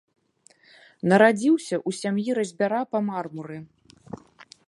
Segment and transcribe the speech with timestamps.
[1.13, 3.57] Нарадзіўся ў сям'і разьбяра па мармуры.